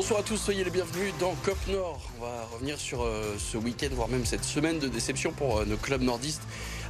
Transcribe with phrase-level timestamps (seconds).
[0.00, 2.00] Bonsoir à tous, soyez les bienvenus dans COP Nord.
[2.18, 5.66] On va revenir sur euh, ce week-end, voire même cette semaine de déception pour euh,
[5.66, 6.40] nos clubs nordistes.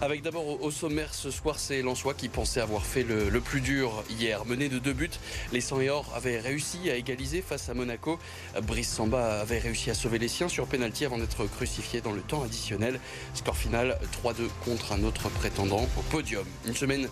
[0.01, 3.61] Avec d'abord au, au sommaire ce soir, c'est Lensois qui pensait avoir fait le, plus
[3.61, 4.47] dur hier.
[4.47, 5.11] Mené de deux buts,
[5.53, 8.21] les 100 et or avaient réussi à égaliser face à Monaco.
[8.63, 12.21] Brice Samba avait réussi à sauver les siens sur pénalty avant d'être crucifié dans le
[12.21, 13.01] temps additionnel.
[13.35, 16.45] Score final 3-2 contre un autre prétendant au podium.
[16.65, 17.09] Une semaine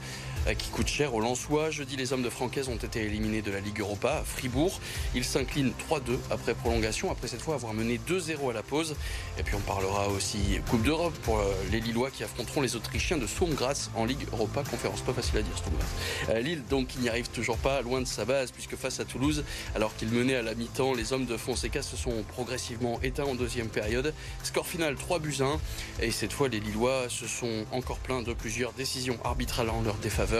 [0.55, 1.70] qui coûte cher aux Lensois.
[1.70, 4.80] Jeudi, les hommes de Francaise ont été éliminés de la Ligue Europa à Fribourg.
[5.15, 8.97] Ils s'inclinent 3-2 après prolongation, après cette fois avoir mené 2-0 à la pause.
[9.39, 13.19] Et puis on parlera aussi Coupe d'Europe pour euh, les Lillois qui affronteront les Autrichiens
[13.19, 15.01] de Soumgras en Ligue Europa Conférence.
[15.03, 15.87] Pas facile à dire, Soumgras.
[16.30, 19.05] Euh, Lille, donc, qui n'y arrive toujours pas loin de sa base, puisque face à
[19.05, 19.45] Toulouse,
[19.75, 23.34] alors qu'il menait à la mi-temps, les hommes de Fonseca se sont progressivement éteints en
[23.34, 24.15] deuxième période.
[24.42, 25.59] Score final 3 buts 1.
[26.03, 29.97] Et cette fois, les Lillois se sont encore plaints de plusieurs décisions arbitrales en leur
[29.97, 30.38] défaveur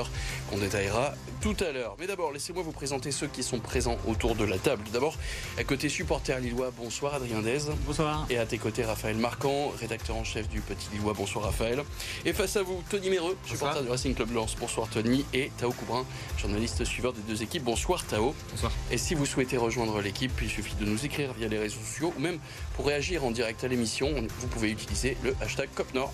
[0.51, 1.97] qu'on détaillera tout à l'heure.
[1.99, 4.83] Mais d'abord, laissez-moi vous présenter ceux qui sont présents autour de la table.
[4.93, 5.17] D'abord,
[5.57, 7.71] à côté supporter lillois, bonsoir Adrien Dez.
[7.87, 8.27] Bonsoir.
[8.31, 11.15] Et à tes côtés, Raphaël Marquand, rédacteur en chef du Petit Lillois.
[11.15, 11.83] Bonsoir Raphaël.
[12.25, 14.57] Et face à vous, Tony Méreux, supporter du Racing Club Lens.
[14.59, 15.25] Bonsoir Tony.
[15.33, 16.05] Et Tao Coubrin,
[16.39, 17.65] journaliste suiveur des deux équipes.
[17.65, 18.35] Bonsoir Tao.
[18.51, 18.73] Bonsoir.
[18.91, 22.13] Et si vous souhaitez rejoindre l'équipe, il suffit de nous écrire via les réseaux sociaux
[22.17, 22.39] ou même
[22.75, 26.13] pour réagir en direct à l'émission, vous pouvez utiliser le hashtag COPNOR.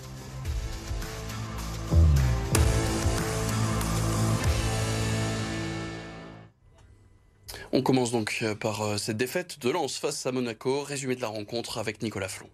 [7.77, 10.83] On commence donc par cette défaite de Lens face à Monaco.
[10.83, 12.47] Résumé de la rencontre avec Nicolas Flon.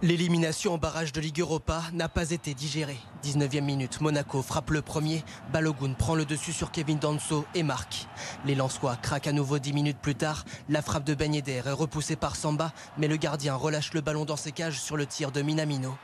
[0.00, 2.98] L'élimination en barrage de Ligue Europa n'a pas été digérée.
[3.24, 8.06] 19e minute, Monaco frappe le premier, Balogun prend le dessus sur Kevin Danso et marque.
[8.46, 10.44] Les Lensois craquent à nouveau 10 minutes plus tard.
[10.68, 14.36] La frappe de Ben est repoussée par Samba, mais le gardien relâche le ballon dans
[14.36, 15.96] ses cages sur le tir de Minamino.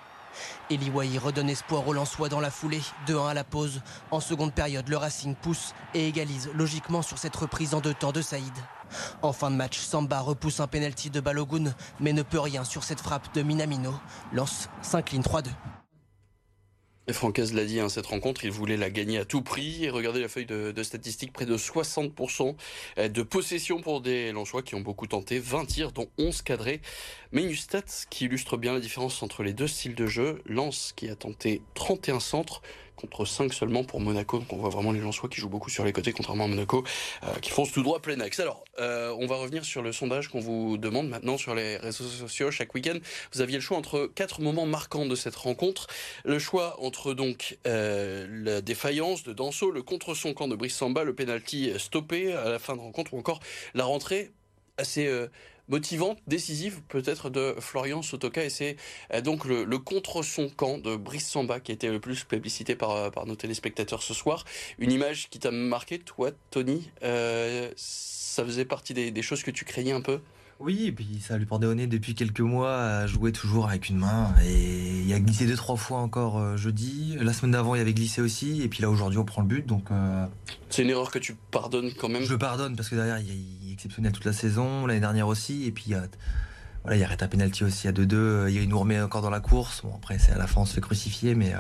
[0.70, 3.83] Eliwaï redonne espoir aux Lensois dans la foulée, 2-1 à la pause.
[4.11, 8.12] En seconde période, le Racing pousse et égalise logiquement sur cette reprise en deux temps
[8.12, 8.53] de Saïd.
[9.22, 12.84] En fin de match, Samba repousse un penalty de Balogun, mais ne peut rien sur
[12.84, 13.94] cette frappe de Minamino.
[14.32, 15.48] Lens s'incline 3-2.
[17.13, 19.85] Francaise l'a dit, hein, cette rencontre, il voulait la gagner à tout prix.
[19.85, 22.55] Et regardez la feuille de, statistiques, près de 60%
[23.09, 26.81] de possession pour des Lensois qui ont beaucoup tenté, 20 tirs, dont 11 cadrés.
[27.33, 30.43] Mais une stat qui illustre bien la différence entre les deux styles de jeu.
[30.47, 32.63] Lens qui a tenté 31 centres
[32.98, 34.38] contre 5 seulement pour Monaco.
[34.38, 36.84] Donc on voit vraiment les Lensois qui jouent beaucoup sur les côtés, contrairement à Monaco,
[37.22, 38.41] euh, qui foncent tout droit plein axe.
[38.41, 42.04] Alors, euh, on va revenir sur le sondage qu'on vous demande maintenant sur les réseaux
[42.04, 42.98] sociaux chaque week-end.
[43.32, 45.86] Vous aviez le choix entre quatre moments marquants de cette rencontre.
[46.25, 50.76] Le choix entre donc euh, la défaillance de Danso, le contre son camp de Brice
[50.76, 53.41] Samba, le penalty stoppé à la fin de rencontre, ou encore
[53.75, 54.32] la rentrée
[54.76, 55.09] assez
[55.69, 58.77] motivante, décisive peut-être de Florian Sotoka et c'est
[59.23, 63.11] donc le, contre son camp de Brice Samba qui a été le plus publicité par,
[63.11, 64.45] par nos téléspectateurs ce soir.
[64.78, 69.51] Une image qui t'a marqué, toi, Tony euh, Ça faisait partie des, des, choses que
[69.51, 70.21] tu craignais un peu?
[70.61, 73.89] Oui, et puis ça lui pendait au nez depuis quelques mois à jouer toujours avec
[73.89, 74.35] une main.
[74.45, 77.17] Et il a glissé deux, trois fois encore euh, jeudi.
[77.21, 78.63] La semaine d'avant, il avait glissé aussi.
[78.63, 79.65] Et puis là, aujourd'hui, on prend le but.
[79.65, 80.27] Donc, euh...
[80.69, 83.73] C'est une erreur que tu pardonnes quand même Je pardonne parce que derrière, il est
[83.73, 85.65] exceptionnel toute la saison, l'année dernière aussi.
[85.65, 86.03] Et puis, il y a,
[86.83, 88.51] voilà, il arrête un penalty aussi à 2-2.
[88.51, 89.83] Il nous remet encore dans la course.
[89.83, 91.37] Bon, après, c'est à la fin, on se fait crucifier.
[91.37, 91.59] Mais euh,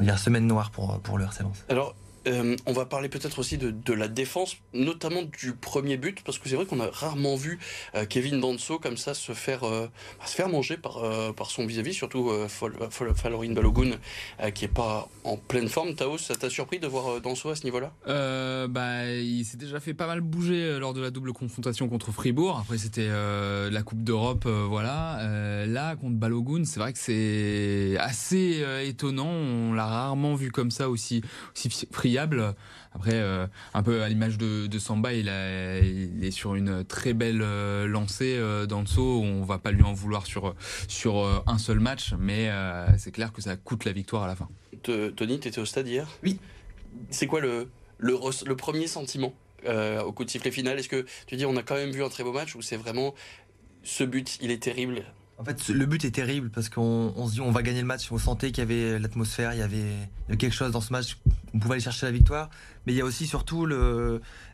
[0.00, 1.64] il y a semaine noire pour, pour le RC Lens.
[1.68, 1.96] Alors,
[2.26, 6.48] euh, on va parler peut-être aussi de, la défense, notamment du premier but, parce que
[6.48, 7.58] c'est vrai qu'on a rarement vu
[7.94, 9.88] euh, Kevin Danso comme ça se faire, euh,
[10.24, 11.02] se faire manger par,
[11.34, 13.92] par son vis-à-vis, surtout Falorin Balogun,
[14.54, 15.94] qui est pas en pleine forme.
[15.94, 17.92] Taos, ça t'a surpris de voir Danso à ce niveau-là?
[18.68, 22.58] Bah, Il s'est déjà fait pas mal bouger lors de la double confrontation contre Fribourg.
[22.58, 25.66] Après, c'était la Coupe d'Europe, voilà.
[25.66, 29.28] là, contre Balogun, c'est vrai que c'est assez étonnant.
[29.28, 31.22] On l'a rarement vu comme ça aussi,
[31.54, 31.68] aussi
[32.18, 36.84] Après, euh, un peu à l'image de, de, Samba, il, a, il, est sur une
[36.84, 39.20] très belle euh, lancée euh, dans le saut.
[39.22, 40.54] On va pas lui en vouloir sur
[40.88, 42.50] sur un seul match, mais
[42.98, 44.48] c'est clair que ça coûte la victoire à la fin.
[44.82, 46.08] Tony, tu étais au stade hier?
[46.22, 46.38] Oui.
[47.10, 47.68] C'est quoi le,
[47.98, 49.32] le, le, premier sentiment
[49.66, 50.78] au coup de sifflet final?
[50.78, 52.76] Est-ce que tu dis on a quand même vu un très beau match ou c'est
[52.76, 53.14] vraiment
[53.82, 55.04] ce but, il est terrible?
[55.42, 57.86] En fait, le but est terrible parce qu'on on se dit on va gagner le
[57.86, 58.12] match.
[58.12, 61.18] On sentait qu'il y avait l'atmosphère, il y avait, quelque chose dans ce match.
[61.52, 62.48] On pouvait aller chercher la victoire.
[62.86, 63.66] Mais il y a aussi surtout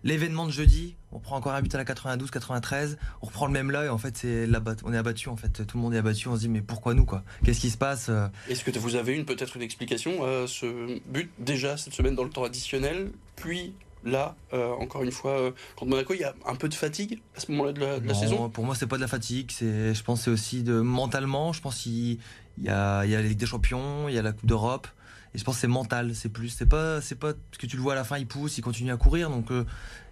[0.03, 0.97] l'événement de jeudi.
[1.13, 2.97] On prend encore un but à la 92, 93.
[3.21, 4.49] On reprend le même là et en fait c'est
[4.83, 5.67] on est abattu en fait.
[5.67, 6.29] Tout le monde est abattu.
[6.29, 7.23] On se dit mais pourquoi nous quoi?
[7.45, 8.11] Qu'est-ce qui se passe
[8.49, 12.25] Est-ce que vous avez une peut-être une explication à ce but déjà cette semaine dans
[12.25, 13.75] le temps additionnel, puis
[14.05, 17.21] là, euh, encore une fois, euh, contre Monaco, il y a un peu de fatigue
[17.37, 18.49] à ce moment-là de la, de la non, saison?
[18.49, 19.51] Pour moi, c'est pas de la fatigue.
[19.51, 21.53] C'est, je pense c'est aussi de mentalement.
[21.53, 22.19] Je pense qu'il
[22.59, 24.89] y a, il y a la Ligue des Champions, il y a la Coupe d'Europe.
[25.35, 27.77] Et je pense que c'est mental, c'est plus, c'est pas, c'est pas parce que tu
[27.77, 29.67] le vois à la fin, il pousse, il continue à courir, donc euh,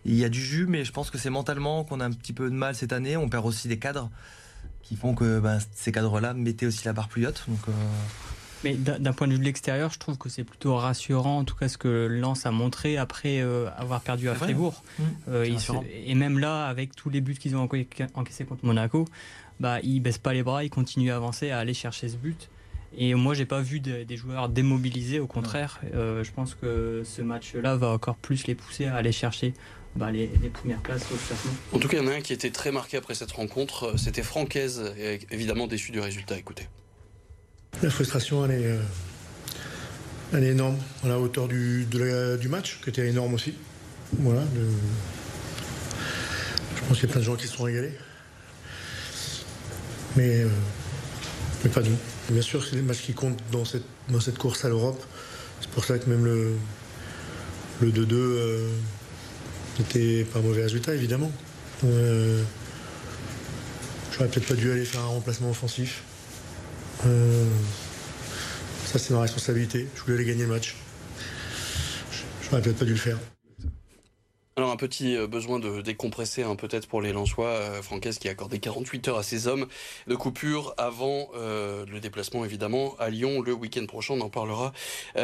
[0.05, 2.35] il y a du jus, mais je pense que c'est mentalement qu'on a un petit
[2.35, 3.17] peu de mal cette année.
[3.17, 4.11] On perd aussi des cadres
[4.83, 7.45] qui font que ben, ces cadres-là mettaient aussi la barre plus haute.
[7.49, 7.61] Donc,
[8.65, 11.55] Mais d'un point de vue de l'extérieur, je trouve que c'est plutôt rassurant, en tout
[11.55, 14.35] cas ce que Lens a montré après euh, avoir perdu à.
[14.35, 14.83] Fribourg.
[14.99, 15.73] Mmh, Euh, se-
[16.07, 19.05] et même là, avec tous les buts qu'ils ont enca- encaissés contre Monaco,
[19.61, 22.49] bah, ils baissent pas les bras, ils continuent à avancer, à aller chercher ce but.
[22.99, 25.81] Et moi, j'ai pas vu de- des joueurs démobilisés, au contraire.
[25.95, 29.53] Euh, je pense que ce match-là va encore plus les pousser à aller chercher
[29.97, 31.53] bah, les, les premières places au classement.
[31.73, 33.99] En tout cas, il y en a un qui était très marqué après cette rencontre,
[33.99, 34.83] c'était Francaise,
[35.31, 36.39] évidemment déçu du résultat.
[36.39, 36.69] Écoutez.
[37.83, 38.79] La frustration, elle est,
[40.35, 43.55] euh, énorme, à la hauteur du, du match, qui était énorme aussi.
[44.19, 44.43] Voilà.
[46.75, 47.93] Je pense qu'il y a plein de gens qui se sont régalés.
[50.17, 50.49] Mais, euh,
[51.63, 51.97] mais pas nous.
[52.31, 55.03] Bien sûr, c'est les matchs qui comptent dans cette, dans cette course à l'Europe.
[55.61, 56.55] C'est pour ça que même le,
[57.81, 58.69] le 2-2 euh,
[59.79, 61.31] n'était pas un mauvais résultat, évidemment.
[61.85, 62.43] Euh,
[64.13, 66.03] J'aurais peut-être pas dû aller faire un remplacement offensif.
[67.05, 67.45] Euh,
[68.85, 69.89] ça, c'est ma responsabilité.
[69.95, 70.77] Je voulais aller gagner le match.
[72.43, 73.19] Je n'aurais peut-être pas dû le faire.
[74.59, 77.81] Alors un petit euh, besoin de décompresser hein, peut-être pour les Lensois, euh,
[78.19, 79.67] qui a accordé 48 heures à ses hommes
[80.07, 84.73] de coupure avant euh, le déplacement évidemment à Lyon le week-end prochain, on en parlera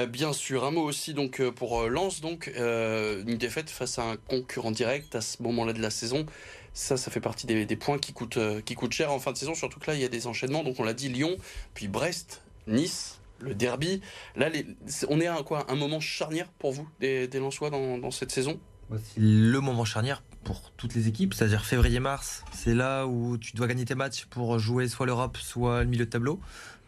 [0.08, 0.64] bien sûr.
[0.64, 5.22] Un mot aussi donc pour Lens, donc une défaite face à un concurrent direct à
[5.22, 6.26] ce moment-là de la saison.
[6.74, 9.32] Ça, ça fait partie des, des points qui coûtent, euh, qui coûtent cher en fin
[9.32, 11.36] de saison, surtout que là il y a des enchaînements, donc on l'a dit Lyon,
[11.74, 13.18] puis Brest, Nice.
[13.40, 14.00] Le derby,
[14.36, 14.64] là, les-
[15.08, 18.12] on est à un, quoi, un moment charnière pour vous, des, des Lensois, dans, dans
[18.12, 18.60] cette saison?
[18.92, 22.44] C'est le moment charnière pour toutes les équipes, c'est-à-dire février-mars.
[22.52, 26.04] C'est là où tu dois gagner tes matchs pour jouer soit l'Europe, soit le milieu
[26.04, 26.38] de tableau.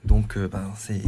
[0.05, 1.01] Donc, euh, ben, c'est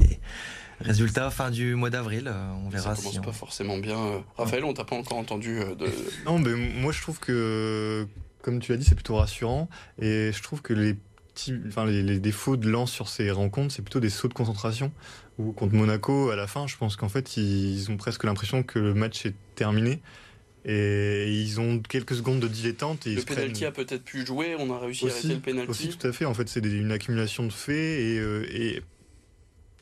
[0.80, 2.26] résultat fin du mois d'avril.
[2.26, 3.18] euh, On Ça verra commence si.
[3.18, 4.24] on- pas forcément bien.
[4.36, 5.86] Raphaël, on t'a pas encore entendu de.
[6.24, 8.06] Non, mais moi je trouve que,
[8.46, 9.68] comme tu l'as dit, c'est plutôt rassurant.
[10.00, 10.94] Et je trouve que les,
[11.66, 14.92] enfin, les, les défauts de Lens sur ces rencontres, c'est plutôt des sauts de concentration.
[15.38, 18.78] Ou contre Monaco, à la fin, je pense qu'en fait, ils ont presque l'impression que
[18.78, 20.00] le match est terminé.
[20.64, 23.06] Et ils ont quelques secondes de dilettante.
[23.06, 24.54] Et Le penalty prennent- a peut-être pu jouer.
[24.58, 25.70] On a réussi à arrêter le penalty.
[25.70, 26.24] aussi, tout à fait.
[26.24, 28.80] En fait, c'est une accumulation de faits et, euh, et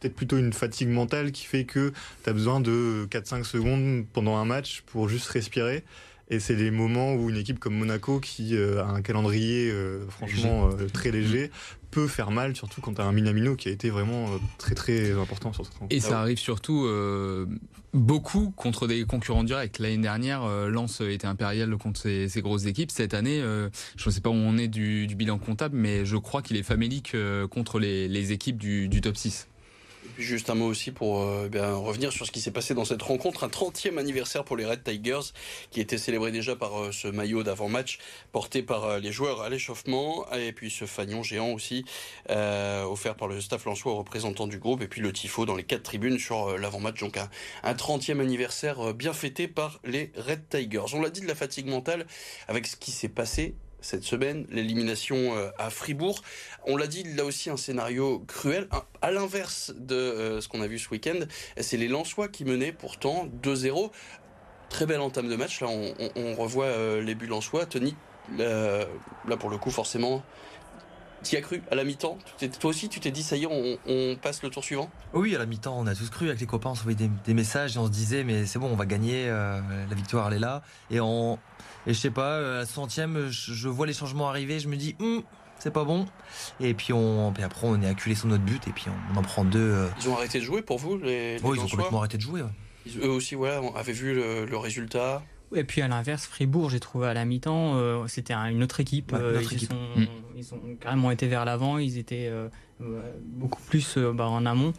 [0.01, 1.93] peut-être plutôt une fatigue mentale qui fait que
[2.25, 5.85] tu as besoin de 4-5 secondes pendant un match pour juste respirer.
[6.29, 10.09] Et c'est les moments où une équipe comme Monaco, qui euh, a un calendrier euh,
[10.09, 11.51] franchement euh, très léger,
[11.91, 14.27] peut faire mal, surtout quand tu as un Minamino qui a été vraiment
[14.59, 15.95] très très important sur cette rencontre.
[15.95, 16.15] Et Ah ça ouais.
[16.17, 16.89] arrive surtout
[17.93, 19.79] beaucoup contre des concurrents directs.
[19.79, 22.91] L'année dernière, Lens était impérial contre ces grosses équipes.
[22.91, 26.17] Cette année, je ne sais pas où on est du, du bilan comptable, mais je
[26.17, 27.17] crois qu'il est famélique
[27.51, 29.47] contre les, les équipes du, du top 6.
[30.15, 33.03] Puis juste un mot aussi pour euh, revenir sur ce qui s'est passé dans cette
[33.03, 33.43] rencontre.
[33.43, 35.33] Un 30e anniversaire pour les Red Tigers
[35.73, 37.99] qui était célébré déjà par euh, ce maillot d'avant-match
[38.31, 40.25] porté par euh, les joueurs à l'échauffement.
[40.33, 41.85] Et puis ce fanion géant aussi
[42.29, 44.83] offert par le staff Lensois aux représentants du groupe.
[44.83, 47.01] Et puis le tifo dans les quatre tribunes sur l'avant-match.
[47.01, 47.29] Donc un,
[47.65, 50.95] un 30e anniversaire bien fêté par les Red Tigers.
[50.95, 52.07] On l'a dit de la fatigue mentale
[52.47, 56.23] avec ce qui s'est passé cette semaine, l'élimination euh, à Fribourg.
[56.67, 58.67] On l'a dit, là aussi un scénario cruel.
[59.03, 61.19] À l'inverse de euh, ce qu'on a vu ce week-end,
[61.59, 63.91] c'est les Lensois qui menaient pourtant 2-0.
[64.71, 65.61] Très belle entame de match.
[65.61, 67.67] Là, on, revoit euh, les buts Lensois.
[67.67, 67.95] Tony,
[68.39, 68.87] là
[69.39, 70.23] pour le coup, forcément,
[71.23, 72.19] t'y as cru à la mi-temps?
[72.59, 74.91] Toi aussi, tu t'es dit, ça y est, on, passe le tour suivant?
[75.13, 77.77] Oui, à la mi-temps, on a tous cru avec les copains, on s'envoyait des, messages
[77.77, 80.63] et on se disait, mais c'est bon, on va gagner, la victoire, elle est là.
[80.91, 81.39] Et, on,
[81.87, 84.77] et je sais pas, euh, à la 60e, je, vois les changements arriver, je me
[84.77, 85.23] dis, Hum,
[85.59, 86.07] c'est pas bon.
[86.61, 89.19] Et puis, on, puis après, on est acculé sur notre but et puis on, on
[89.19, 89.59] en prend deux.
[89.61, 89.89] euh.
[90.01, 92.23] Ils ont arrêté de jouer pour vous, les, les Oh, ils ont complètement arrêté de
[92.23, 92.43] jouer.
[92.43, 92.49] ouais.
[92.87, 95.23] Ils- Eux aussi, voilà, avaient vu le, le résultat.
[95.55, 98.81] Et puis à l'inverse, Fribourg, j'ai trouvé à la mi-temps, euh, c'était un- une autre
[98.81, 99.13] équipe.
[99.13, 99.71] Ouais, Euh, une autre ils, équipe.
[99.71, 100.07] Sont, Mm.
[100.37, 102.49] ils ont carrément été vers l'avant, ils étaient euh,
[103.23, 104.73] beaucoup plus euh, bah, en amont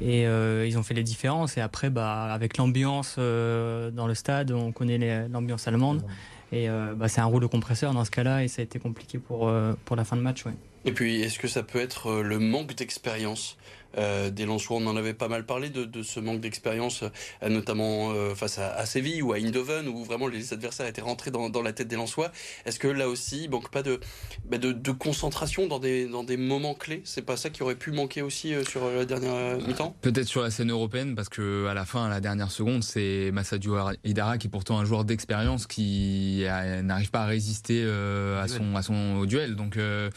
[0.00, 1.56] et euh, ils ont fait les différences.
[1.56, 6.04] Et après, bah, avec l'ambiance euh, dans le stade, on connaît l'ambiance allemande.
[6.52, 9.18] Et euh, bah, c'est un rouleau compresseur dans ce cas-là et ça a été compliqué
[9.18, 10.44] pour, euh, pour la fin de match.
[10.44, 10.52] Ouais.
[10.84, 13.56] Et puis, est-ce que ça peut être euh, le manque d'expérience?
[13.98, 17.02] Euh, des Lensois On en avait pas mal parlé de, de ce manque d'expérience,
[17.42, 21.00] euh, notamment euh, face à, à Séville ou à Eindhoven, où vraiment les adversaires étaient
[21.00, 22.30] rentrés dans, dans la tête des Lensois.
[22.66, 24.00] Est-ce que là aussi, il manque pas de,
[24.44, 27.02] bah, de, de concentration dans des, dans des moments clés?
[27.04, 29.96] C'est pas ça qui aurait pu manquer aussi euh, sur la dernière euh, mi-temps?
[30.02, 33.30] Peut-être sur la scène européenne, parce que à la fin, à la dernière seconde, c'est
[33.32, 36.44] Massadio Idara qui est pourtant un joueur d'expérience qui
[36.82, 39.56] n'arrive pas à résister euh, à son à son au duel.
[39.56, 40.10] Donc euh,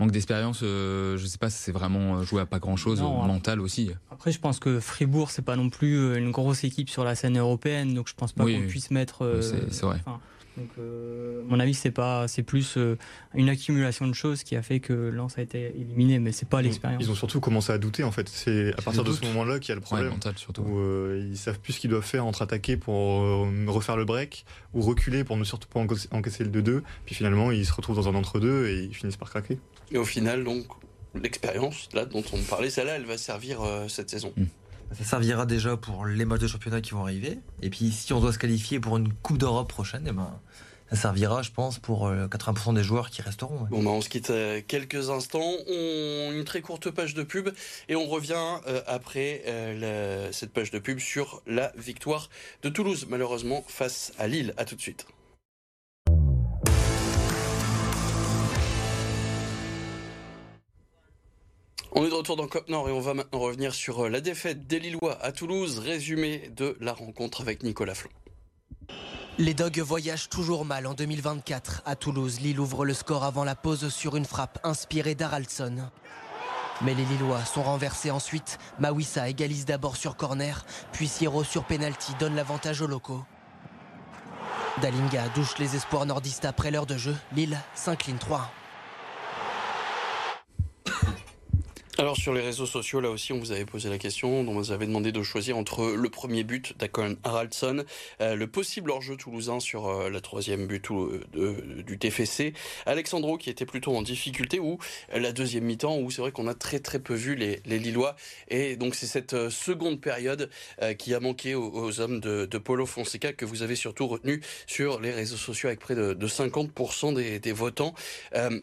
[0.00, 3.00] manque d'expérience, euh, je sais pas, si c'est vraiment joué à pas grand chose.
[3.00, 3.92] mentale aussi.
[4.10, 7.38] Après, je pense que Fribourg, c'est pas non plus une grosse équipe sur la scène
[7.38, 9.40] européenne, donc je pense pas qu'on puisse mettre.
[9.70, 10.00] c'est vrai.
[10.56, 12.96] Donc, euh, mon avis, c'est pas, c'est plus euh,
[13.34, 16.60] une accumulation de choses qui a fait que Lens a été éliminé, mais c'est pas
[16.60, 17.02] l'expérience.
[17.02, 18.28] Ils ont surtout commencé à douter en fait.
[18.28, 20.10] C'est à partir de ce moment-là qu'il y a le problème.
[20.10, 20.62] mental, surtout.
[20.62, 23.20] Où, euh, ils savent plus ce qu'ils doivent faire entre attaquer pour
[23.68, 26.82] refaire le break ou reculer pour ne surtout pas encaisser le 2-2.
[27.06, 29.58] Puis finalement, ils se retrouvent dans un entre-deux et ils finissent par craquer.
[29.92, 30.64] Et au final, donc,
[31.14, 34.32] l'expérience là dont on parlait, celle-là, elle va servir cette saison.
[34.36, 34.44] Mm.
[34.98, 37.38] Ça servira déjà pour les matchs de championnat qui vont arriver.
[37.62, 40.40] Et puis si on doit se qualifier pour une Coupe d'Europe prochaine, eh ben,
[40.90, 43.68] ça servira, je pense, pour 80% euh, des joueurs qui resteront.
[43.70, 45.52] Bon, bah, on se quitte euh, quelques instants.
[45.68, 46.32] On...
[46.32, 47.50] Une très courte page de pub
[47.88, 49.42] et on revient euh, après
[50.32, 52.28] cette page de pub sur la victoire
[52.62, 54.52] de Toulouse, malheureusement, face à Lille.
[54.56, 55.06] A tout de suite.
[61.92, 64.20] On est de retour dans Cop Nord et on va maintenant revenir sur euh, la
[64.20, 65.80] défaite des Lillois à Toulouse.
[65.80, 68.10] Résumé de la rencontre avec Nicolas Flon.
[69.38, 71.82] Les Dogs voyagent toujours mal en 2024.
[71.86, 75.90] À Toulouse, Lille ouvre le score avant la pause sur une frappe inspirée d'Araldson.
[76.82, 78.58] Mais les Lillois sont renversés ensuite.
[78.78, 83.24] Mawissa égalise d'abord sur corner, puis Siro sur penalty donne l'avantage aux locaux.
[84.80, 87.16] Dalinga douche les espoirs nordistes après l'heure de jeu.
[87.34, 88.48] Lille s'incline 3
[92.00, 94.72] Alors sur les réseaux sociaux, là aussi, on vous avait posé la question, on vous
[94.72, 97.84] avait demandé de choisir entre le premier but d'Akon Haraldson,
[98.22, 102.54] euh, le possible hors-jeu toulousain sur euh, la troisième but euh, du TFC,
[102.86, 104.78] Alexandro qui était plutôt en difficulté, ou
[105.14, 108.16] la deuxième mi-temps où c'est vrai qu'on a très très peu vu les, Lillois,
[108.48, 110.48] et donc c'est cette seconde période
[110.96, 115.00] qui a manqué aux, hommes de, de, Polo Fonseca que vous avez surtout retenu sur
[115.00, 117.94] les réseaux sociaux avec près de, 50% des, des votants.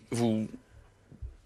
[0.10, 0.48] vous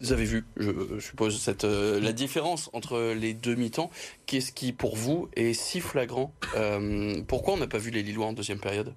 [0.01, 3.91] vous avez vu, je suppose, euh, la différence entre les deux mi-temps.
[4.25, 8.25] Qu'est-ce qui, pour vous, est si flagrant euh, Pourquoi on n'a pas vu les Lillois
[8.25, 8.93] en deuxième période?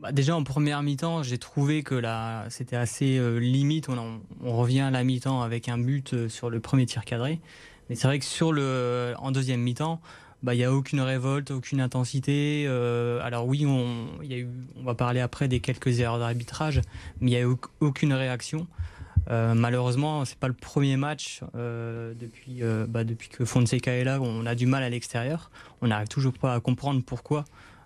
[0.00, 2.02] Bah déjà en première mi-temps, j'ai trouvé que
[2.48, 3.88] c'était assez euh, limite.
[3.88, 4.20] On,
[4.56, 7.38] revient à la mi-temps avec un but sur le premier tir cadré.
[7.88, 10.00] Mais c'est vrai que sur le, en deuxième mi-temps,
[10.42, 12.66] bah, il n'y a aucune révolte, aucune intensité.
[12.66, 14.08] alors oui, on,
[14.76, 16.80] on va parler après des quelques erreurs d'arbitrage,
[17.20, 18.66] mais il n'y a eu aucune réaction.
[19.30, 24.04] Euh, malheureusement, c'est pas le premier match euh, depuis, euh, bah, depuis que Fonseca est
[24.04, 24.20] là.
[24.20, 25.50] On a du mal à l'extérieur.
[25.80, 27.44] On n'arrive toujours pas à comprendre pourquoi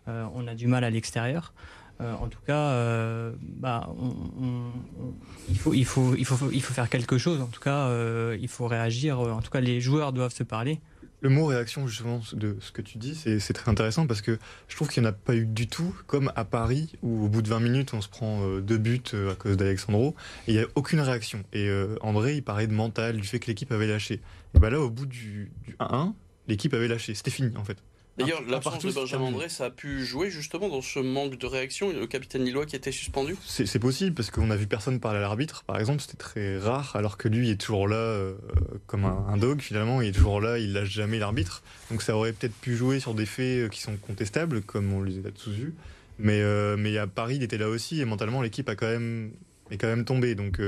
[0.08, 1.52] on a du mal à l'extérieur.
[1.98, 2.70] en tout cas,
[3.40, 3.88] bah,
[5.48, 7.40] il, faut, il faut faire quelque chose.
[7.40, 7.90] En tout cas,
[8.34, 9.18] il faut réagir.
[9.18, 10.80] En tout cas, les joueurs doivent se parler.
[11.22, 14.76] Le mot réaction, justement, de ce que tu dis, c'est très intéressant parce que je
[14.76, 17.40] trouve qu'il n'y en a pas eu du tout, comme à Paris, où au bout
[17.40, 20.14] de 20 minutes, on se prend euh, deux buts euh, à cause d'Alexandro,
[20.46, 21.42] et il n'y a aucune réaction.
[21.52, 24.20] Et euh, André, il parlait de mental, du fait que l'équipe avait lâché.
[24.54, 26.12] Et bien là, au bout du, du 1-1,
[26.48, 27.14] l'équipe avait lâché.
[27.14, 27.78] C'était fini, en fait.
[28.18, 31.92] D'ailleurs, l'absence de Benjamin André, ça a pu jouer justement dans ce manque de réaction.
[31.92, 35.22] Le capitaine Lillois qui était suspendu C'est possible, parce qu'on a vu personne parler à
[35.22, 38.34] l'arbitre, par exemple, c'était très rare, alors que lui est toujours là euh,
[38.86, 41.62] comme un, dog, finalement, il est toujours là, il lâche jamais l'arbitre.
[41.90, 45.02] Donc ça aurait peut-être pu jouer sur des faits euh, qui sont contestables, comme on
[45.02, 45.74] les a tous vus.
[46.18, 49.32] Mais, euh, mais à Paris, il était là aussi, et mentalement, l'équipe a quand même
[49.70, 50.36] est quand même tombé.
[50.36, 50.60] Donc,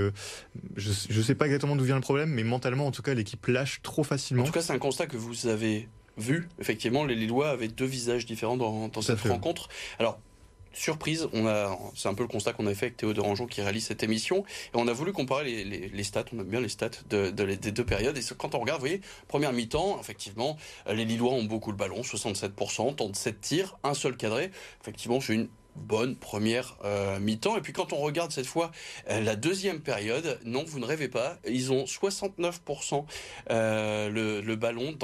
[0.76, 3.46] je ne sais pas exactement d'où vient le problème, mais mentalement, en tout cas, l'équipe
[3.46, 4.42] lâche trop facilement.
[4.42, 5.88] En tout cas, c'est un constat que vous avez
[6.18, 9.68] vu, effectivement, les Lillois avaient deux visages différents dans, cette rencontre.
[9.98, 10.18] Alors,
[10.72, 13.12] surprise, on a, c'est un peu le constat qu'on a fait avec Théo
[13.48, 14.44] qui réalise cette émission,
[14.74, 17.84] et on a voulu comparer les, stats, on aime bien les stats de, des deux
[17.84, 20.56] périodes, et quand on regarde, vous voyez, première mi-temps, effectivement,
[20.88, 24.50] les Lillois ont beaucoup le ballon, 67%, tant de 7 tirs, un seul cadré,
[24.82, 27.56] effectivement, c'est une bonne première euh, mi-temps.
[27.56, 28.70] Et puis quand on regarde cette fois
[29.10, 33.04] euh, la deuxième période, non, vous ne rêvez pas, ils ont 69%
[33.50, 34.96] euh, le, ballon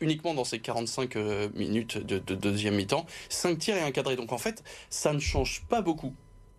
[0.00, 1.16] uniquement dans ces 45
[1.54, 4.16] minutes de, deuxième mi-temps, 5 tirs et un cadré.
[4.16, 6.14] Donc en fait, ça ne change pas beaucoup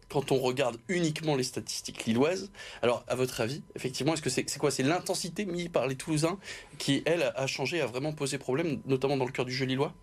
[0.10, 2.52] quand on regarde uniquement les statistiques lilloises.
[2.82, 4.70] Alors, à votre avis, effectivement, est-ce que c'est quoi?
[4.70, 6.38] C'est l'intensité mise par les Toulousains
[6.78, 9.94] qui, elle, a changé, a vraiment posé problème, notamment dans le cœur du jeu lillois?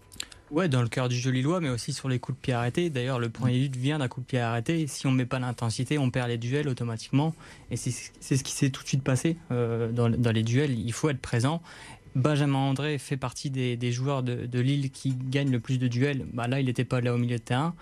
[0.50, 2.88] Ouais, dans le cœur du jeu lillois, mais aussi sur les coups de pied arrêtés.
[2.88, 4.86] D'ailleurs, le premier but vient d'un coup de pied arrêté.
[4.86, 7.34] Si on ne met pas l'intensité, on perd les duels automatiquement.
[7.70, 10.78] Et c'est ce qui s'est tout de suite passé euh, dans, les duels.
[10.78, 11.62] Il faut être présent.
[12.14, 16.26] Benjamin André fait partie des, joueurs de, Lille qui gagnent le plus de duels.
[16.32, 17.74] Bah, là, il n'était pas là au milieu de terrain.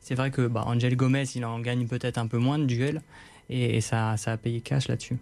[0.00, 3.02] C'est vrai que bah, Angel Gomez, il en gagne peut-être un peu moins de duels.
[3.50, 5.16] Et, ça a payé cash là-dessus.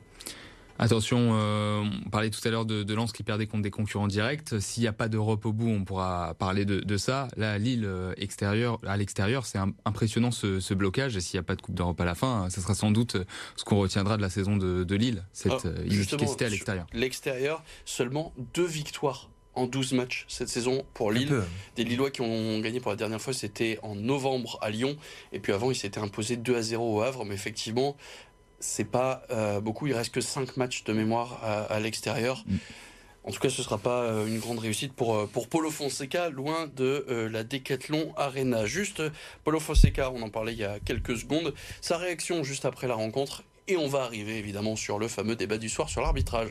[0.83, 4.09] Attention, euh, on parlait tout à l'heure de, de Lens qui perdait contre des concurrents
[4.09, 4.49] directs.
[4.61, 7.29] S'il n'y a pas d'Europe au bout, on pourra parler de, de ça.
[7.37, 11.19] Là, Lille euh, extérieur, à l'extérieur, c'est impressionnant ce, ce, blocage.
[11.19, 13.19] Et s'il n'y a pas de Coupe d'Europe à la fin, ça sera sans doute
[13.57, 16.87] ce qu'on retiendra de la saison de, de Lille, cette euh, inefficacité à l'extérieur.
[16.95, 21.43] L'extérieur, seulement deux victoires en 12 matchs cette saison pour Lille.
[21.77, 24.97] Des Lillois qui ont gagné pour la dernière fois, c'était en novembre à Lyon.
[25.33, 27.25] Et puis avant, ils s'étaient imposés 2 à 0 au Havre.
[27.25, 27.97] Mais effectivement,
[28.61, 29.87] c'est pas euh, beaucoup.
[29.87, 32.45] Il reste que 5 matchs de mémoire à, à l'extérieur.
[32.47, 32.57] Mm.
[33.23, 36.31] En tout cas, ce sera pas euh, une grande réussite pour, euh, pour Paulo Fonseca,
[36.31, 38.65] loin de euh, la Decathlon Arena.
[38.65, 39.03] Juste,
[39.45, 42.95] Paulo Fonseca, on en parlait il y a quelques secondes, sa réaction juste après la
[42.95, 46.49] rencontre, et on va arriver évidemment sur le fameux débat du soir sur l'arbitrage.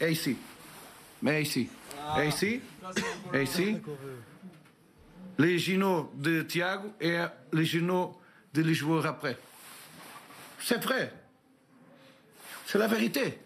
[0.00, 0.36] Et ici.
[1.20, 1.68] Mais ici.
[2.20, 2.60] Et ici.
[3.34, 3.76] Et ici.
[5.36, 7.18] Les genoux de Thiago et
[7.52, 8.12] les genoux
[8.54, 9.36] de les joueurs après.
[10.60, 11.12] C'est vrai.
[12.66, 13.38] C'est la vérité.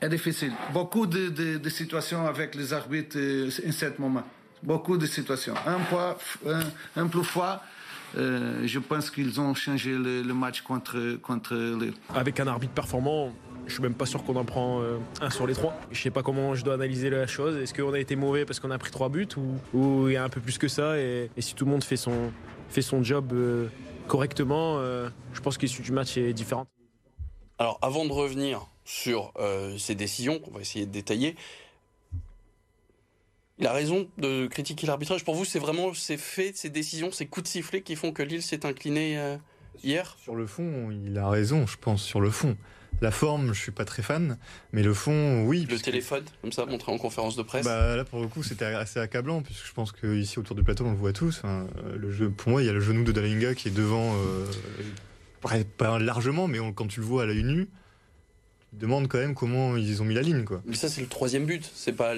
[0.00, 0.52] C'est difficile.
[0.72, 4.22] Beaucoup de, situations avec les arbitres en ce moment.
[4.62, 5.54] Beaucoup de situations.
[5.66, 6.18] Un, fois,
[7.10, 7.62] plus fois,
[8.16, 11.92] euh, je pense qu'ils ont changé le, match contre, contre les...
[12.14, 13.32] Avec un arbitre performant,
[13.66, 15.74] je suis même pas sûr qu'on en prend euh, un sur les trois.
[15.90, 17.56] Je sais pas comment je dois analyser la chose.
[17.56, 19.28] Est-ce qu'on a été mauvais parce qu'on a pris trois buts
[19.74, 21.96] ou il y a un peu plus que ça et, si tout le monde fait
[21.96, 22.32] son,
[22.68, 23.66] fait son job euh,
[24.06, 26.68] correctement, euh, je pense que l'issue du match est différente.
[27.58, 31.36] Alors avant de revenir sur euh, ces décisions, on va essayer de détailler.
[33.58, 35.24] Il a raison de critiquer l'arbitrage.
[35.24, 38.22] Pour vous, c'est vraiment ces faits, ces décisions, ces coups de sifflet qui font que
[38.22, 39.36] Lille s'est incliné euh,
[39.82, 42.56] hier Sur le fond, il a raison, je pense, sur le fond.
[43.02, 44.38] La forme, je suis pas très fan,
[44.72, 45.66] mais le fond, oui.
[45.70, 47.66] Le téléphone, comme ça, montré en conférence de presse.
[47.66, 50.86] Bah, là, pour le coup, c'était assez accablant, puisque je pense qu'ici, autour du plateau,
[50.86, 51.38] on le voit tous.
[51.38, 54.14] Enfin, le jeu, pour moi, il y a le genou de Dalinga qui est devant,
[54.14, 54.46] euh,
[55.76, 57.68] pas largement, mais on, quand tu le vois à l'œil nu,
[58.78, 60.44] demande quand même comment ils ont mis la ligne.
[60.44, 60.62] Quoi.
[60.66, 61.68] Mais ça, c'est le troisième but.
[61.74, 62.14] C'est pas,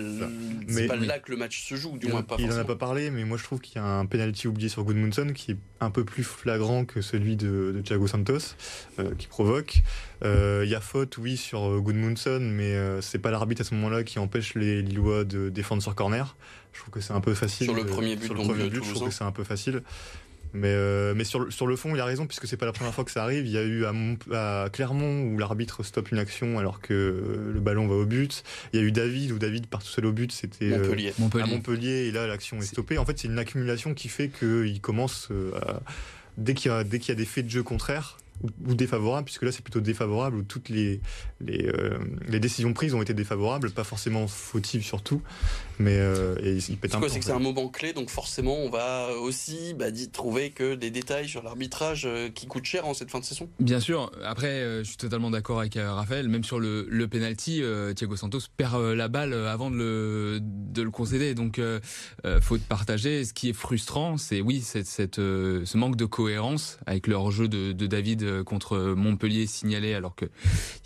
[0.66, 2.36] mais, pas là que le match se joue, du il moins pas.
[2.38, 4.68] Il n'en a pas parlé, mais moi je trouve qu'il y a un penalty oublié
[4.68, 8.54] sur Goodmunson qui est un peu plus flagrant que celui de, de Thiago Santos,
[8.98, 9.82] euh, qui provoque.
[10.24, 13.74] Euh, il y a faute, oui, sur Goodmunson, mais euh, c'est pas l'arbitre à ce
[13.74, 16.36] moment-là qui empêche les Lillois de défendre sur corner.
[16.72, 17.66] Je trouve que c'est un peu facile.
[17.66, 19.82] Sur le premier but, sur le premier but je trouve que c'est un peu facile.
[20.52, 22.94] Mais, euh, mais sur, sur le fond, il a raison, puisque c'est pas la première
[22.94, 23.46] fois que ça arrive.
[23.46, 27.50] Il y a eu à, Mont à Clermont où l'arbitre stoppe une action alors que
[27.52, 28.42] le ballon va au but.
[28.72, 30.32] Il y a eu David où David part tout seul au but.
[30.32, 30.72] C'était.
[30.72, 30.78] Euh,
[31.18, 31.42] Montpellier.
[31.42, 32.64] à Montpellier et là l'action est...
[32.64, 32.98] est stoppée.
[32.98, 35.82] En fait, c'est une accumulation qui fait qu'il commence euh, à,
[36.36, 39.24] dès qu'il y, a, dès qu'il y a des faits de jeu contraires ou, défavorable,
[39.24, 41.00] puisque là c'est plutôt défavorable, où toutes les,
[41.40, 41.98] les, euh,
[42.28, 45.22] les, décisions prises ont été défavorables, pas forcément fautives surtout,
[45.78, 48.70] mais euh, et il pète un C'est que c'est un moment clé, donc forcément on
[48.70, 52.94] va aussi bah, dit, trouver que des détails sur l'arbitrage euh, qui coûtent cher en
[52.94, 53.48] cette fin de saison.
[53.60, 57.08] Bien sûr, après euh, je suis totalement d'accord avec euh, Raphaël, même sur le, le
[57.08, 57.62] penalty,
[57.94, 61.60] Thiago Santos perd la balle avant de le, de le concéder, donc
[62.40, 63.24] faute partagée.
[63.24, 67.48] Ce qui est frustrant, c'est oui, cette, cette, ce manque de cohérence avec le hors-jeu
[67.48, 70.28] de, de David contre Montpellier signalé alors qu'il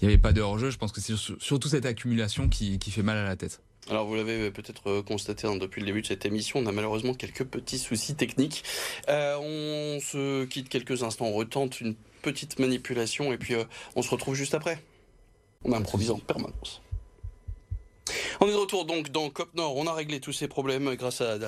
[0.02, 0.70] n'y avait pas de hors-jeu.
[0.70, 3.61] Je pense que c'est surtout cette accumulation qui, fait mal à la tête.
[3.90, 7.14] Alors vous l'avez peut-être constaté hein, depuis le début de cette émission, on a malheureusement
[7.14, 8.62] quelques petits soucis techniques.
[9.09, 13.64] Euh, on se quitte quelques instants, on retente une petite manipulation et puis euh,
[13.96, 14.81] on se retrouve juste après.
[15.64, 16.81] On improvise en permanence.
[18.44, 19.76] On est de retour donc dans Cop Nord.
[19.76, 21.38] On a réglé tous ces problèmes grâce à,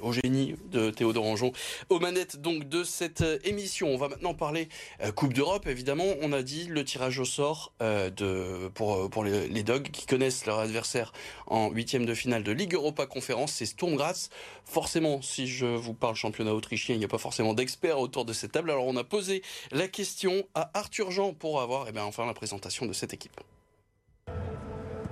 [0.00, 1.52] au génie de Théodore Anjon.
[1.90, 3.88] Aux manettes donc de cette émission.
[3.88, 4.70] On va maintenant parler
[5.02, 5.66] euh, Coupe d'Europe.
[5.66, 10.46] Évidemment, on a dit le tirage au sort euh, pour, les, les, Dogs qui connaissent
[10.46, 11.12] leur adversaire
[11.46, 13.52] en huitième de finale de Ligue Europa Conférence.
[13.52, 14.30] C'est Sturm Graz.
[14.64, 18.32] Forcément, si je vous parle championnat autrichien, il n'y a pas forcément d'experts autour de
[18.32, 18.70] cette table.
[18.70, 22.32] Alors on a posé la question à Arthur Jean pour avoir eh bien, enfin la
[22.32, 23.38] présentation de cette équipe.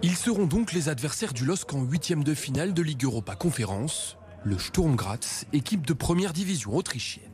[0.00, 4.16] Ils seront donc les adversaires du LOSC en huitième de finale de Ligue Europa Conférence,
[4.44, 7.24] le Sturm Graz, équipe de première division autrichienne.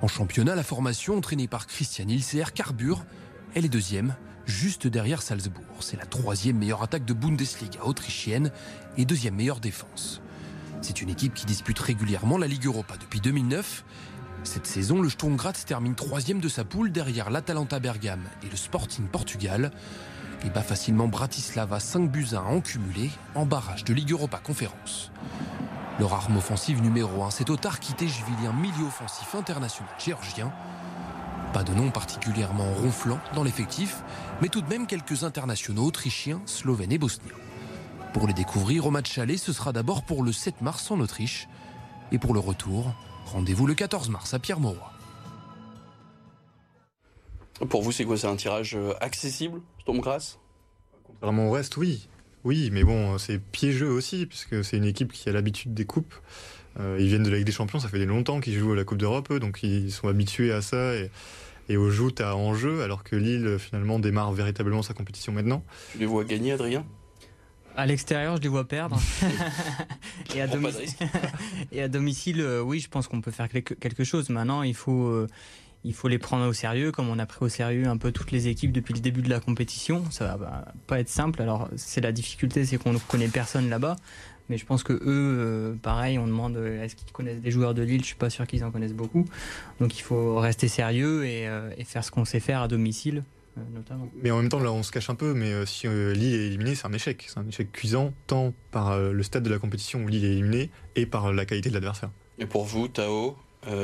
[0.00, 3.04] En championnat, la formation entraînée par Christian Ilser carbure.
[3.54, 5.76] Elle est deuxième, juste derrière Salzbourg.
[5.80, 8.52] C'est la troisième meilleure attaque de Bundesliga autrichienne
[8.96, 10.22] et deuxième meilleure défense.
[10.80, 13.84] C'est une équipe qui dispute régulièrement la Ligue Europa depuis 2009.
[14.44, 18.56] Cette saison, le Sturm Graz termine troisième de sa poule derrière l'Atalanta Bergame et le
[18.56, 19.72] Sporting Portugal
[20.44, 24.38] et bat facilement Bratislava 5 buts à 1 en cumulé en barrage de Ligue Europa
[24.38, 25.10] Conférence.
[25.98, 30.52] Leur arme offensive numéro 1, c'est Otar Kitejvili, un milieu offensif international géorgien.
[31.52, 34.02] Pas de nom particulièrement ronflant dans l'effectif,
[34.42, 37.32] mais tout de même quelques internationaux autrichiens, slovènes et bosniens.
[38.12, 41.48] Pour les découvrir au match aller, ce sera d'abord pour le 7 mars en Autriche.
[42.12, 42.94] Et pour le retour,
[43.26, 44.95] rendez-vous le 14 mars à Pierre-Mauroy.
[47.68, 50.38] Pour vous, c'est quoi C'est un tirage accessible, Storm Grass?
[51.04, 52.08] Contrairement au reste, oui.
[52.44, 56.14] Oui, mais bon, c'est piégeux aussi, puisque c'est une équipe qui a l'habitude des coupes.
[56.78, 58.98] ils viennent de la Ligue des Champions, ça fait longtemps qu'ils jouent à la Coupe
[58.98, 60.94] d'Europe, donc ils sont habitués à ça.
[60.94, 61.10] Et
[61.68, 65.64] et au joutes à enjeu, alors que Lille finalement démarre véritablement sa compétition maintenant.
[65.92, 66.84] Tu les vois gagner, Adrien?
[67.76, 68.98] À l'extérieur, je les vois perdre.
[70.34, 70.46] et, à
[71.72, 74.30] et, à domicile, euh, oui, je pense qu'on peut faire quelque chose.
[74.30, 75.26] Maintenant, il faut, euh,
[75.86, 78.32] il faut les prendre au sérieux, comme on a pris au sérieux un peu toutes
[78.32, 80.02] les équipes depuis le début de la compétition.
[80.10, 81.40] Ça va pas être simple.
[81.40, 83.96] Alors, c'est la difficulté, c'est qu'on ne connaît personne là-bas.
[84.48, 87.72] Mais je pense que eux, euh, pareil, on demande euh, est-ce qu'ils connaissent des joueurs
[87.72, 88.00] de Lille?
[88.00, 89.26] Je suis pas sûr qu'ils en connaissent beaucoup.
[89.80, 93.22] Donc il faut rester sérieux et, euh, faire ce qu'on sait faire à domicile.
[93.72, 94.10] Notamment.
[94.22, 96.74] Mais en même temps, là, on se cache un peu, mais si Lille est éliminé,
[96.74, 97.24] c'est un échec.
[97.26, 100.70] C'est un échec cuisant, tant par le stade de la compétition où Lille est éliminé
[100.94, 102.10] et par la qualité de l'adversaire.
[102.38, 103.34] Et pour vous, Tao,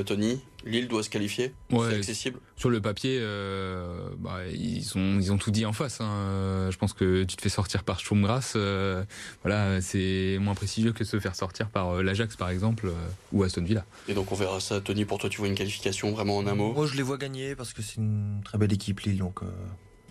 [0.05, 5.33] Tony, Lille doit se qualifier C'est accessible Sur le papier, euh, bah, ils, ont, ils
[5.33, 6.01] ont tout dit en face.
[6.01, 6.68] Hein.
[6.70, 9.05] Je pense que tu te fais sortir par Sturmgrass, euh,
[9.42, 12.92] voilà, c'est moins prestigieux que se faire sortir par euh, l'Ajax par exemple
[13.33, 13.85] ou Aston Villa.
[14.09, 14.81] Et donc on verra ça.
[14.81, 16.72] Tony, pour toi, tu vois une qualification vraiment en un mot?
[16.72, 19.40] Moi, je les vois gagner parce que c'est une très belle équipe Lille, donc.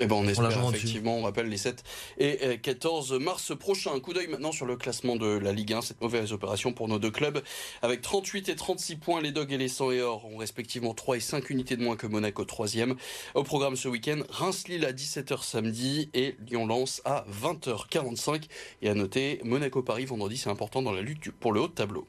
[0.04, 1.84] Eh ben on espère effectivement, on rappelle les 7
[2.18, 3.92] et 14 mars prochain.
[3.94, 6.88] Un coup d'œil maintenant sur le classement de la Ligue 1, cette mauvaise opération pour
[6.88, 7.44] nos deux clubs.
[7.84, 11.18] Avec 38 et 36 points, les Dogs et les 100 et Or ont respectivement 3
[11.18, 12.96] et 5 unités de moins que Monaco 3e.
[13.36, 18.46] Au programme ce week-end, Reims-Lille à 17h samedi et Lyon-Lens à 20h45.
[18.82, 22.08] Et à noter, Monaco-Paris vendredi, c'est important dans la lutte pour le haut de tableau.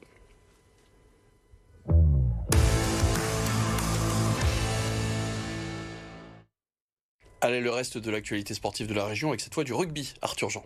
[7.44, 10.14] Allez, le reste de l'actualité sportive de la région avec cette fois du rugby.
[10.22, 10.62] Arthur Jean.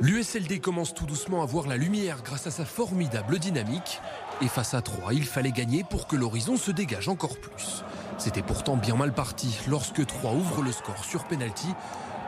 [0.00, 4.00] L'USLD commence tout doucement à voir la lumière grâce à sa formidable dynamique.
[4.40, 7.84] Et face à 3, il fallait gagner pour que l'horizon se dégage encore plus.
[8.16, 11.68] C'était pourtant bien mal parti lorsque 3 ouvre le score sur penalty.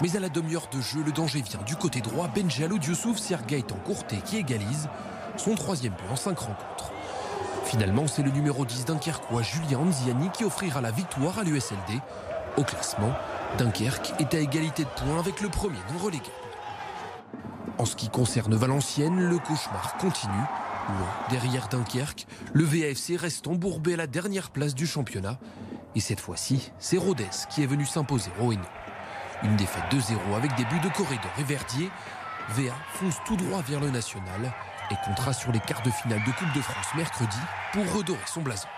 [0.03, 2.29] Mais à la demi-heure de jeu, le danger vient du côté droit.
[2.29, 4.91] Benjalo Dioussouf sert Gaëtan Courté qui égalise
[5.39, 6.93] son troisième but en 5 rencontres.
[7.65, 12.03] Finalement, c'est le numéro 10 dunkerquois Julien Anziani qui offrira la victoire à l'USLD
[12.57, 13.13] au classement,
[13.59, 16.31] Dunkerque est à égalité de points avec le premier non relégué.
[17.79, 20.33] En ce qui concerne Valenciennes, le cauchemar continue.
[21.31, 25.39] derrière Dunkerque, le VAFC reste embourbé à la dernière place du championnat.
[25.95, 30.65] Et cette fois-ci, c'est Rodez qui est venu s'imposer au Une défaite 2-0 avec des
[30.65, 31.91] buts de Corridor et Verdier.
[32.51, 34.53] VA fonce tout droit vers le national
[34.91, 37.39] et comptera sur les quarts de finale de Coupe de France mercredi
[37.73, 38.69] pour redorer son blason.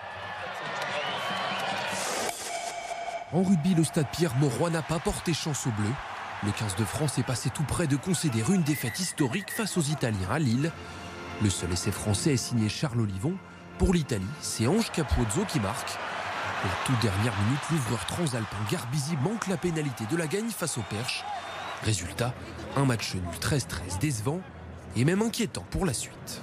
[3.35, 5.91] En rugby, le stade Pierre-Mauroy n'a pas porté chance au bleu.
[6.45, 9.83] Le 15 de France est passé tout près de concéder une défaite historique face aux
[9.83, 10.71] Italiens à Lille.
[11.43, 13.35] Le seul essai français est signé Charles Olivon.
[13.77, 15.99] Pour l'Italie, c'est Ange Capuzzo qui marque.
[16.63, 20.83] La toute dernière minute, l'ouvreur transalpin Garbizi manque la pénalité de la gagne face au
[20.83, 21.25] Perche.
[21.83, 22.33] Résultat,
[22.77, 24.41] un match nul 13-13 décevant
[24.95, 26.41] et même inquiétant pour la suite.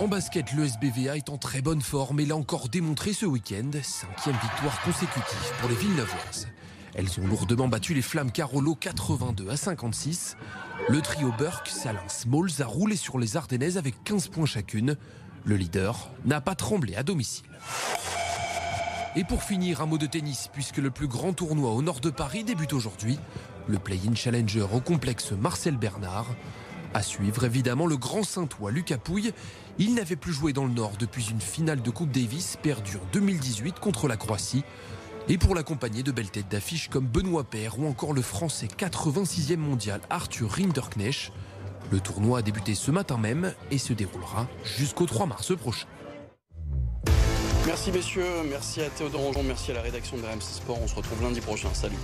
[0.00, 3.68] En basket, le SBVA est en très bonne forme et l'a encore démontré ce week-end.
[3.82, 6.46] Cinquième victoire consécutive pour les Villeneuvoises.
[6.94, 10.36] Elles ont lourdement battu les Flammes Carolo 82 à 56.
[10.88, 14.96] Le trio Burke, Salin, Smalls a roulé sur les Ardennaises avec 15 points chacune.
[15.44, 17.46] Le leader n'a pas tremblé à domicile.
[19.16, 22.10] Et pour finir, un mot de tennis, puisque le plus grand tournoi au nord de
[22.10, 23.18] Paris débute aujourd'hui.
[23.66, 26.28] Le Play-in Challenger au complexe Marcel Bernard.
[26.98, 29.32] À suivre évidemment le grand Saint-Ouen Lucas Pouille.
[29.78, 33.06] Il n'avait plus joué dans le Nord depuis une finale de Coupe Davis perdue en
[33.12, 34.64] 2018 contre la Croatie.
[35.28, 39.58] Et pour l'accompagner de belles têtes d'affiche comme Benoît Paire ou encore le français 86e
[39.58, 41.30] mondial Arthur Rinderknecht.
[41.92, 45.86] Le tournoi a débuté ce matin même et se déroulera jusqu'au 3 mars prochain.
[47.64, 50.82] Merci messieurs, merci à Théodore Anjon, merci à la rédaction de RMC Sport.
[50.82, 51.68] On se retrouve lundi prochain.
[51.74, 51.94] Salut.